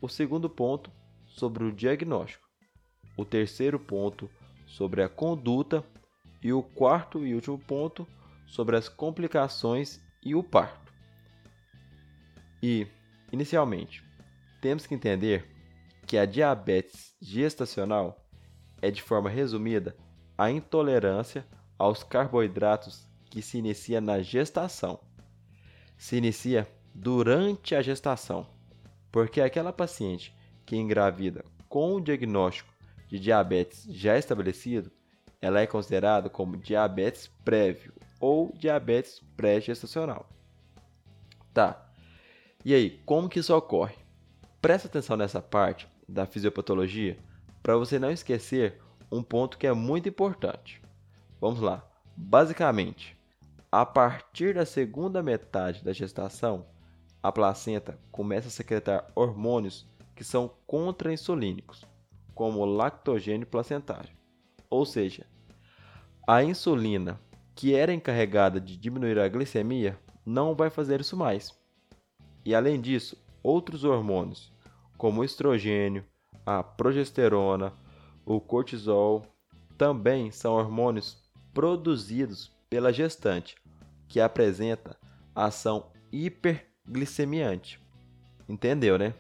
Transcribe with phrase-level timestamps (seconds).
[0.01, 0.91] O segundo ponto,
[1.27, 2.49] sobre o diagnóstico.
[3.17, 4.31] O terceiro ponto,
[4.67, 5.85] sobre a conduta.
[6.43, 8.07] E o quarto e último ponto,
[8.47, 10.90] sobre as complicações e o parto.
[12.63, 12.87] E,
[13.33, 14.05] inicialmente,
[14.61, 15.47] temos que entender
[16.07, 18.27] que a diabetes gestacional
[18.83, 19.97] é, de forma resumida,
[20.37, 21.47] a intolerância
[21.79, 25.01] aos carboidratos que se inicia na gestação.
[25.97, 28.47] Se inicia durante a gestação,
[29.13, 30.35] porque aquela paciente
[30.67, 32.73] que engravida com o diagnóstico
[33.09, 34.91] de diabetes já estabelecido,
[35.41, 40.29] ela é considerada como diabetes prévio ou diabetes pré-gestacional.
[41.53, 41.90] Tá.
[42.65, 43.97] E aí, como que isso ocorre?
[44.61, 47.19] Presta atenção nessa parte da fisiopatologia
[47.63, 50.83] para você não esquecer um ponto que é muito importante.
[51.41, 51.83] Vamos lá.
[52.15, 53.17] Basicamente,
[53.73, 56.67] a partir da segunda metade da gestação,
[57.23, 61.85] a placenta começa a secretar hormônios que são contra-insulínicos,
[62.35, 64.11] como o lactogênio placentário.
[64.69, 65.27] Ou seja,
[66.29, 67.19] a insulina,
[67.55, 71.59] que era encarregada de diminuir a glicemia, não vai fazer isso mais.
[72.45, 74.53] E além disso, outros hormônios,
[74.97, 76.05] como o estrogênio,
[76.45, 77.73] a progesterona,
[78.25, 79.27] o cortisol,
[79.77, 81.19] também são hormônios
[81.53, 83.57] produzidos pela gestante,
[84.09, 84.97] que apresenta
[85.35, 87.81] ação hiperglicemiante.
[88.49, 89.15] Entendeu, né?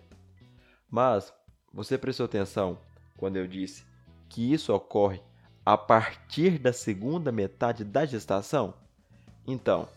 [0.91, 1.33] Mas
[1.73, 2.79] você prestou atenção
[3.17, 3.85] quando eu disse
[4.29, 5.21] que isso ocorre
[5.65, 8.75] a partir da segunda metade da gestação?
[9.47, 9.89] Então,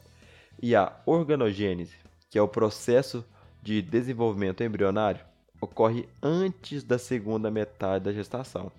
[0.61, 1.95] e a organogênese,
[2.33, 3.23] que é o processo
[3.61, 5.23] de desenvolvimento embrionário,
[5.61, 8.71] ocorre antes da segunda metade da gestação.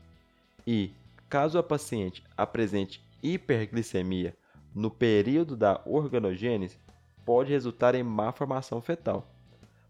[0.66, 0.90] E,
[1.28, 4.36] caso a paciente apresente hiperglicemia
[4.74, 6.80] no período da organogênese,
[7.24, 9.32] pode resultar em má formação fetal.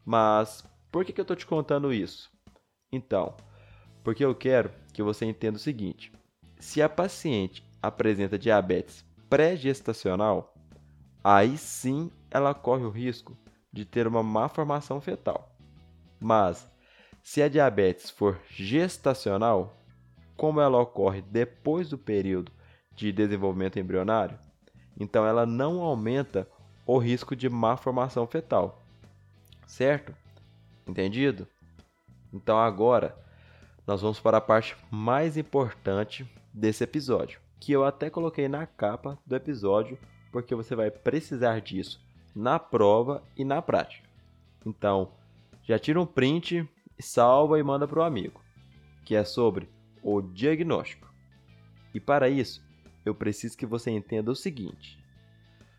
[0.05, 2.31] Mas por que, eu estou te contando isso?
[2.93, 3.35] Então,
[4.03, 6.13] porque eu quero que você entenda o seguinte:
[6.61, 10.53] se a paciente apresenta diabetes pré-gestacional,
[11.25, 13.35] aí sim ela corre o risco
[13.75, 15.53] de ter uma má formação fetal.
[16.21, 16.71] Mas,
[17.21, 19.77] se a diabetes for gestacional,
[20.37, 22.53] como ela ocorre depois do período
[22.95, 24.39] de desenvolvimento embrionário,
[24.99, 26.49] então ela não aumenta
[26.87, 28.81] o risco de má formação fetal.
[29.67, 30.15] Certo?
[30.87, 31.49] Entendido?
[32.33, 33.17] Então agora
[33.85, 39.19] nós vamos para a parte mais importante desse episódio, que eu até coloquei na capa
[39.27, 39.99] do episódio,
[40.31, 42.05] porque você vai precisar disso
[42.35, 44.09] na prova e na prática.
[44.67, 45.13] Então,
[45.63, 48.41] já tira um print, salva e manda para o amigo,
[49.05, 49.69] que é sobre
[50.03, 51.13] o diagnóstico.
[51.95, 52.63] E para isso,
[53.05, 54.99] eu preciso que você entenda o seguinte: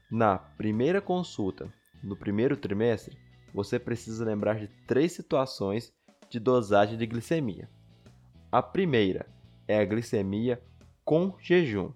[0.10, 1.72] na primeira consulta,
[2.04, 3.18] no primeiro trimestre,
[3.54, 5.94] você precisa lembrar de três situações
[6.30, 7.70] de dosagem de glicemia.
[8.52, 9.28] A primeira
[9.68, 10.62] é a glicemia
[11.04, 11.92] com jejum.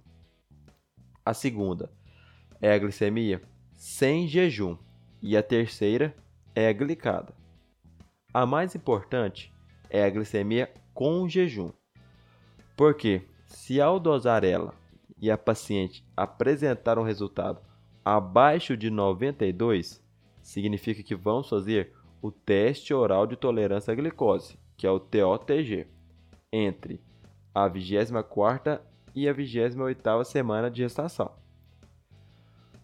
[1.25, 1.91] A segunda
[2.61, 3.41] é a glicemia
[3.79, 4.77] sem jejum.
[5.21, 6.13] E a terceira
[6.53, 7.33] é a glicada.
[8.33, 9.53] A mais importante
[9.89, 11.71] é a glicemia com jejum.
[12.75, 14.73] Porque se ao dosar ela
[15.19, 17.61] e a paciente apresentar um resultado
[18.03, 20.03] abaixo de 92,
[20.41, 25.87] significa que vamos fazer o teste oral de tolerância à glicose, que é o TOTG,
[26.51, 27.01] entre
[27.55, 28.81] a 24ª
[29.15, 31.38] e a 28ª semana de gestação.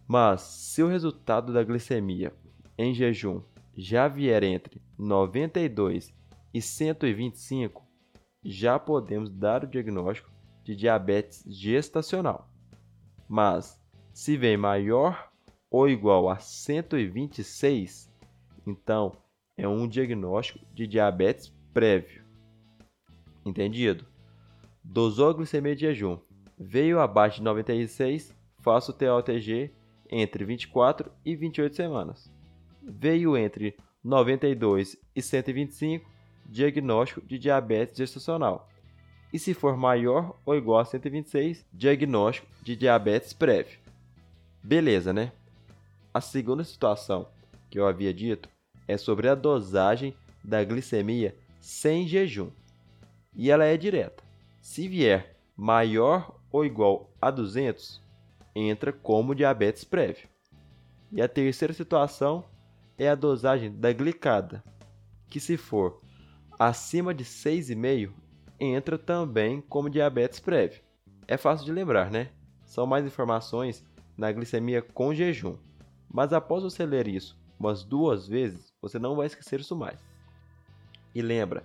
[0.08, 2.34] Mas se o resultado da glicemia
[2.78, 3.42] em jejum
[3.76, 6.14] já vier entre 92
[6.54, 7.84] e 125,
[8.44, 10.32] já podemos dar o diagnóstico
[10.64, 12.50] de diabetes gestacional.
[13.28, 13.82] Mas
[14.14, 15.32] se vem maior
[15.70, 18.14] ou igual a 126,
[18.66, 19.12] então
[19.58, 22.24] é um diagnóstico de diabetes prévio.
[23.46, 24.06] Entendido?
[24.84, 26.20] Dosou a glicemia de jejum.
[26.58, 29.74] Veio abaixo de 96, faço o TOTG
[30.10, 32.32] entre 24 e 28 semanas.
[32.82, 36.08] Veio entre 92 e 125,
[36.46, 38.70] diagnóstico de diabetes gestacional.
[39.34, 43.80] E se for maior ou igual a 126, diagnóstico de diabetes prévio.
[44.64, 45.32] Beleza, né?
[46.14, 47.28] A segunda situação
[47.70, 48.48] que eu havia dito
[48.88, 52.50] é sobre a dosagem da glicemia sem jejum.
[53.36, 54.24] E ela é direta.
[54.62, 58.02] Se vier maior ou igual a 200,
[58.56, 60.30] entra como diabetes prévio.
[61.12, 62.46] E a terceira situação
[62.98, 64.64] é a dosagem da glicada,
[65.28, 66.02] que se for
[66.58, 68.14] acima de 6,5,
[68.60, 70.82] entra também como diabetes prévio.
[71.28, 72.30] É fácil de lembrar, né?
[72.66, 73.84] São mais informações
[74.18, 75.58] na glicemia com jejum.
[76.10, 80.00] Mas após você ler isso umas duas vezes, você não vai esquecer isso mais.
[81.14, 81.64] E lembra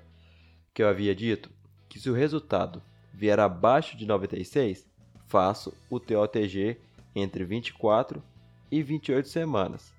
[0.73, 1.51] que eu havia dito
[1.89, 2.83] que se o resultado
[3.13, 4.90] vier abaixo de 96,
[5.31, 6.77] faço o TOTG
[7.15, 8.21] entre 24
[8.69, 9.95] e 28 semanas.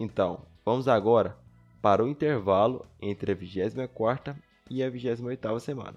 [0.00, 1.38] Então, vamos agora
[1.80, 4.34] para o intervalo entre a 24
[4.68, 5.94] e a 28 semana,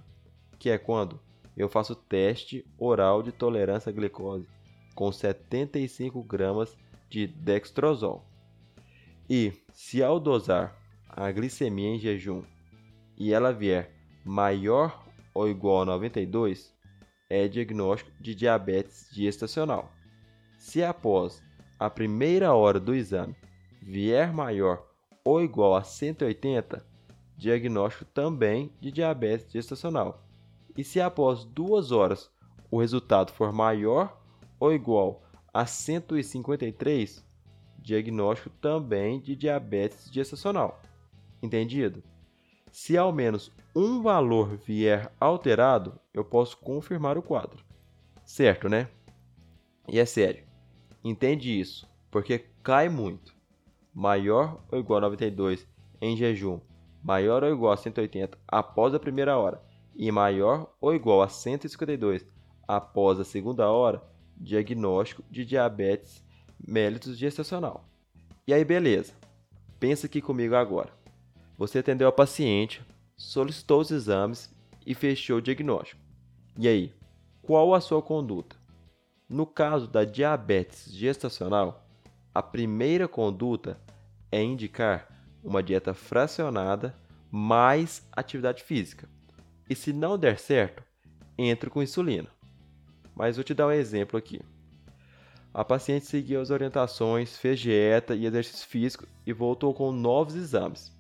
[0.59, 1.19] que é quando
[1.57, 4.47] eu faço teste oral de tolerância à glicose
[4.94, 6.77] com 75 gramas
[7.09, 8.23] de dextrosol.
[9.27, 10.77] E se ao dosar
[11.09, 12.44] a glicemia em jejum
[13.18, 13.91] e ela vier
[14.23, 15.03] maior
[15.33, 16.76] ou igual a 92,
[17.29, 19.91] é diagnóstico de diabetes gestacional.
[20.57, 21.44] Se após
[21.79, 23.35] a primeira hora do exame
[23.81, 24.85] vier maior
[25.24, 26.85] ou igual a 180,
[27.38, 30.24] diagnóstico também de diabetes gestacional.
[30.75, 32.31] E se após duas horas
[32.71, 34.19] o resultado for maior
[34.59, 35.23] ou igual
[35.53, 37.23] a 153,
[37.80, 40.81] diagnóstico também de diabetes gestacional.
[41.41, 42.03] Entendido?
[42.79, 47.65] Se ao menos um valor vier alterado, eu posso confirmar o quadro.
[48.24, 48.88] Certo, né?
[49.88, 50.44] E é sério.
[51.03, 53.35] Entende isso, porque cai muito.
[53.91, 55.68] Maior ou igual a 92
[56.00, 56.62] em jejum,
[57.03, 59.59] maior ou igual a 180 após a primeira hora
[59.95, 62.27] e maior ou igual a 152
[62.68, 64.03] após a segunda hora,
[64.38, 66.23] diagnóstico de diabetes
[66.65, 67.89] mellitus gestacional.
[68.45, 69.15] E aí, beleza.
[69.80, 70.96] Pensa aqui comigo agora.
[71.57, 74.54] Você atendeu a paciente, solicitou os exames
[74.86, 76.00] e fechou o diagnóstico.
[76.57, 76.94] E aí,
[77.42, 78.56] qual a sua conduta?
[79.27, 81.83] No caso da diabetes gestacional,
[82.33, 83.80] a primeira conduta
[84.31, 85.07] é indicar
[85.44, 86.95] uma dieta fracionada
[87.31, 89.09] mais atividade física.
[89.69, 90.83] E se não der certo,
[91.37, 92.30] entre com insulina.
[93.16, 94.40] Mas vou te dar um exemplo aqui.
[95.54, 100.95] A paciente seguiu as orientações, fez dieta e exercício físico e voltou com novos exames.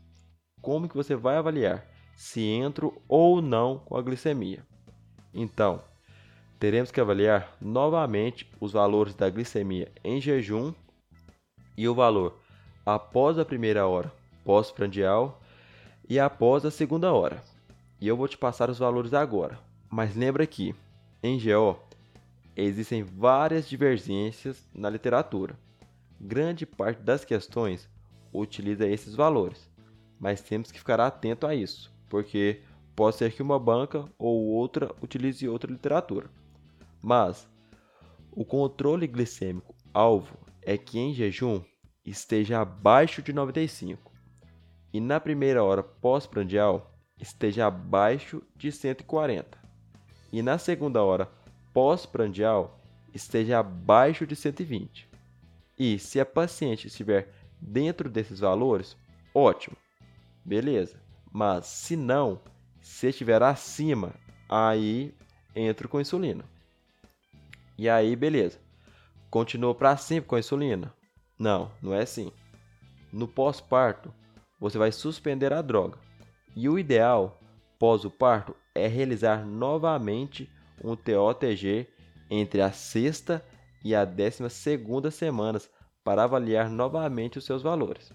[0.67, 4.65] Como que você vai avaliar se entro ou não com a glicemia?
[5.33, 5.81] Então,
[6.59, 10.73] teremos que avaliar novamente os valores da glicemia em jejum
[11.77, 12.37] e o valor
[12.85, 14.11] após a primeira hora
[14.43, 15.41] pós-prandial
[16.09, 17.41] e após a segunda hora.
[18.01, 19.57] E eu vou te passar os valores agora.
[19.89, 20.75] Mas lembra que
[21.23, 21.79] em GO
[22.57, 25.57] existem várias divergências na literatura.
[26.19, 27.89] Grande parte das questões
[28.33, 29.66] utiliza esses valores,
[30.19, 32.61] mas temos que ficar atento a isso, porque
[32.95, 36.29] pode ser que uma banca ou outra utilize outra literatura.
[37.01, 37.47] Mas
[38.31, 41.63] o controle glicêmico alvo é que em jejum
[42.05, 44.11] esteja abaixo de 95
[44.93, 49.57] e na primeira hora pós-prandial esteja abaixo de 140
[50.31, 51.29] e na segunda hora
[51.73, 52.79] pós-prandial
[53.13, 55.09] esteja abaixo de 120.
[55.77, 58.97] E se a paciente estiver dentro desses valores,
[59.33, 59.75] ótimo,
[60.47, 60.99] beleza.
[61.31, 62.41] Mas se não,
[62.81, 64.15] se estiver acima,
[64.47, 65.13] aí
[65.53, 66.45] entro com insulina.
[67.77, 68.59] E aí, beleza.
[69.29, 70.93] Continua para sempre com a insulina?
[71.37, 72.31] Não, não é assim.
[73.11, 74.11] No pós-parto,
[74.59, 75.99] você vai suspender a droga.
[76.55, 77.37] E o ideal
[77.77, 80.49] pós o parto é realizar novamente
[80.83, 81.87] um TOTG
[82.29, 83.45] entre a sexta
[83.83, 85.69] e a décima segunda semanas
[86.03, 88.11] para avaliar novamente os seus valores.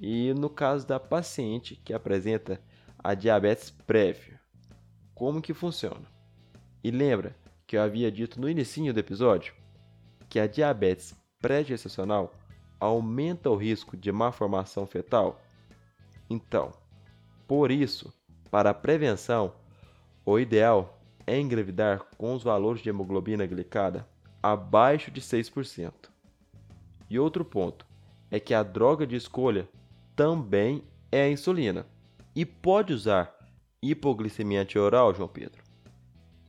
[0.00, 2.60] E no caso da paciente que apresenta
[3.02, 4.40] a diabetes prévia,
[5.14, 6.06] como que funciona?
[6.84, 7.36] E lembra
[7.66, 9.54] que eu havia dito no início do episódio
[10.28, 12.32] que a diabetes pré-gestacional
[12.78, 15.40] aumenta o risco de malformação fetal?
[16.30, 16.72] Então,
[17.48, 18.12] por isso,
[18.50, 19.52] para a prevenção,
[20.24, 24.06] o ideal é engravidar com os valores de hemoglobina glicada
[24.42, 25.92] abaixo de 6%.
[27.10, 27.86] E outro ponto
[28.30, 29.68] é que a droga de escolha
[30.18, 30.82] também
[31.12, 31.86] é a insulina.
[32.34, 33.32] E pode usar
[33.80, 35.62] hipoglicemia antioral, João Pedro?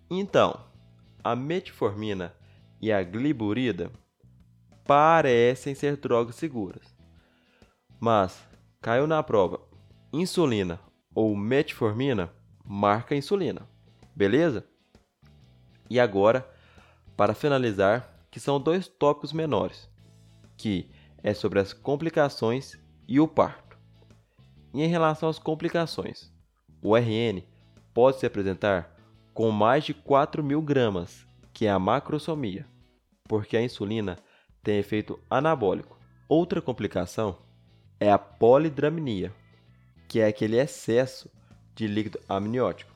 [0.10, 0.60] Então,
[1.24, 2.34] a metformina
[2.82, 3.92] e a gliburida
[4.84, 6.96] parecem ser drogas seguras.
[8.00, 8.44] Mas
[8.82, 9.62] caiu na prova
[10.12, 10.80] insulina
[11.14, 12.34] ou metformina,
[12.66, 13.70] marca insulina.
[14.16, 14.66] Beleza?
[15.88, 16.50] E agora,
[17.16, 19.88] para finalizar, que são dois tópicos menores,
[20.58, 20.90] que
[21.22, 22.79] é sobre as complicações
[23.10, 23.76] e o parto.
[24.72, 26.32] E em relação às complicações,
[26.80, 27.42] o RN
[27.92, 28.96] pode se apresentar
[29.34, 32.68] com mais de 4 mil gramas, que é a macrosomia,
[33.28, 34.16] porque a insulina
[34.62, 35.98] tem efeito anabólico.
[36.28, 37.36] Outra complicação
[38.00, 39.34] é a polidramnia,
[40.08, 41.32] que é aquele excesso
[41.74, 42.94] de líquido amniótico.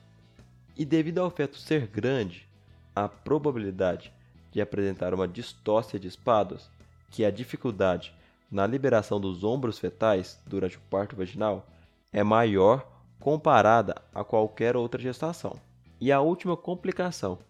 [0.76, 2.48] E devido ao feto ser grande,
[2.94, 4.12] a probabilidade
[4.52, 6.70] de apresentar uma distócia de espadas,
[7.10, 8.14] que é a dificuldade
[8.54, 11.66] na liberação dos ombros fetais durante o parto vaginal,
[12.12, 15.56] é maior comparada a qualquer outra gestação.
[16.00, 17.40] E a última complicação,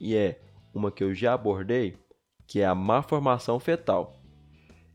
[0.00, 0.40] e é
[0.74, 1.96] uma que eu já abordei,
[2.48, 4.16] que é a malformação fetal.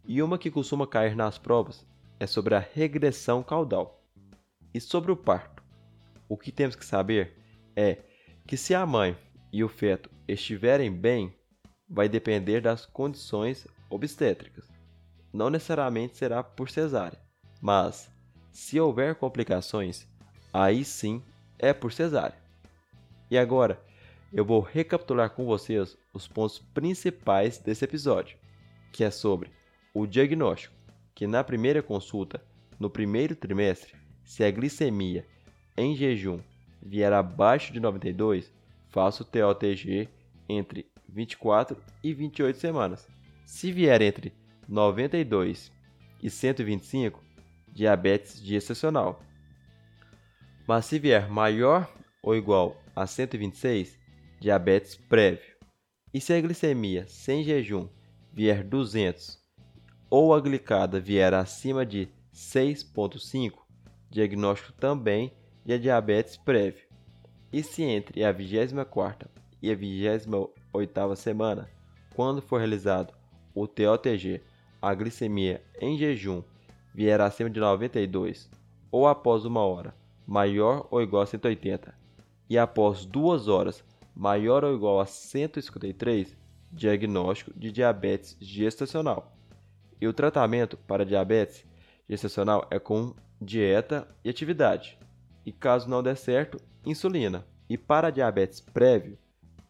[0.05, 1.87] E uma que costuma cair nas provas
[2.19, 4.03] é sobre a regressão caudal.
[4.73, 5.63] E sobre o parto,
[6.27, 7.37] o que temos que saber
[7.77, 7.99] é
[8.45, 9.15] que se a mãe
[9.53, 11.33] e o feto estiverem bem,
[11.89, 14.78] vai depender das condições obstétricas.
[15.31, 17.19] Não necessariamente será por cesárea,
[17.61, 18.11] mas
[18.51, 20.07] se houver complicações,
[20.51, 21.23] aí sim
[21.57, 22.37] é por cesárea.
[23.29, 23.79] E agora,
[24.33, 28.37] eu vou recapitular com vocês os pontos principais desse episódio,
[28.91, 29.51] que é sobre
[29.93, 30.75] o diagnóstico,
[31.13, 32.43] que na primeira consulta,
[32.79, 33.93] no primeiro trimestre,
[34.23, 35.25] se a glicemia
[35.75, 36.39] em jejum
[36.81, 38.53] vier abaixo de 92,
[38.87, 40.09] faço TOTG
[40.47, 43.07] entre 24 e 28 semanas.
[43.45, 44.33] Se vier entre
[44.69, 45.71] 92
[46.21, 47.23] e 125,
[47.73, 49.19] diabetes gestacional.
[50.67, 53.97] Mas se vier maior ou igual a 126,
[54.39, 55.57] diabetes prévio.
[56.13, 57.89] E se a glicemia sem jejum
[58.31, 59.39] vier 200
[60.07, 63.53] ou a glicada vier acima de 6,5,
[64.07, 65.33] diagnóstico também
[65.65, 66.87] de diabetes prévio.
[67.51, 69.27] E se entre a 24
[69.63, 71.67] e a 28 semana,
[72.15, 73.15] quando for realizado
[73.55, 74.41] o TOTG,
[74.81, 76.43] a glicemia em jejum
[76.93, 78.49] vier acima de 92
[78.91, 79.95] ou após uma hora
[80.25, 81.93] maior ou igual a 180
[82.49, 83.83] e após duas horas
[84.19, 86.35] maior ou igual a 153,
[86.69, 89.33] diagnóstico de diabetes gestacional.
[90.01, 91.65] E o tratamento para diabetes
[92.07, 94.99] gestacional é com dieta e atividade.
[95.45, 97.45] E caso não der certo, insulina.
[97.69, 99.17] E para diabetes prévio,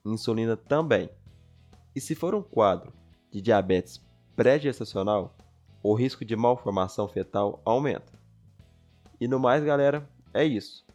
[0.04, 1.10] insulina também.
[1.96, 2.92] E se for um quadro
[3.32, 4.04] de diabetes
[4.39, 5.36] pré-gestacional,
[5.84, 8.13] o risco de malformação fetal aumenta.
[9.19, 10.86] E no mais, galera, é isso.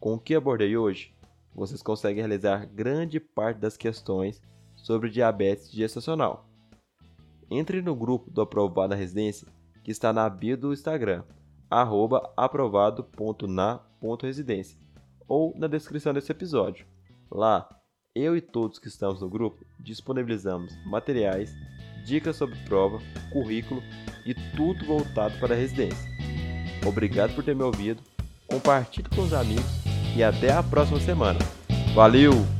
[0.00, 1.14] Com o que abordei hoje,
[1.54, 4.42] vocês conseguem realizar grande parte das questões
[4.74, 6.48] sobre diabetes gestacional.
[7.48, 9.46] Entre no grupo do Aprovado na Residência,
[9.84, 11.22] que está na bio do Instagram,
[12.36, 14.76] aprovado.na.residência,
[15.28, 16.88] ou na descrição desse episódio.
[17.30, 17.68] Lá,
[18.16, 21.54] eu e todos que estamos no grupo disponibilizamos materiais,
[22.04, 23.82] dicas sobre prova, currículo
[24.24, 26.10] e tudo voltado para a residência.
[26.86, 28.02] Obrigado por ter me ouvido,
[28.46, 29.64] compartilhe com os amigos
[30.16, 31.38] e até a próxima semana.
[31.94, 32.59] Valeu!